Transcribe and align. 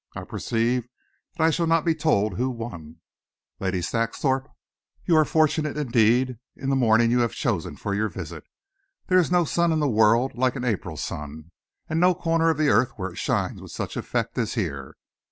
I 0.15 0.23
perceive 0.23 0.87
that 1.37 1.43
I 1.43 1.51
shall 1.51 1.67
not 1.67 1.85
be 1.85 1.93
told 1.93 2.33
who 2.33 2.49
won. 2.49 2.95
Lady 3.59 3.81
Saxthorpe, 3.83 4.49
you 5.05 5.15
are 5.15 5.25
fortunate 5.25 5.77
indeed 5.77 6.39
in 6.55 6.71
the 6.71 6.75
morning 6.75 7.11
you 7.11 7.19
have 7.19 7.33
chosen 7.33 7.75
for 7.75 7.93
your 7.93 8.09
visit. 8.09 8.43
There 9.09 9.19
is 9.19 9.29
no 9.29 9.45
sun 9.45 9.71
in 9.71 9.79
the 9.79 9.87
world 9.87 10.33
like 10.35 10.55
an 10.55 10.65
April 10.65 10.97
sun, 10.97 11.51
and 11.87 11.99
no 11.99 12.15
corner 12.15 12.49
of 12.49 12.57
the 12.57 12.69
earth 12.69 12.93
where 12.95 13.11
it 13.11 13.19
shines 13.19 13.61
with 13.61 13.73
such 13.73 13.95
effect 13.95 14.39
as 14.39 14.55
here. 14.55 14.95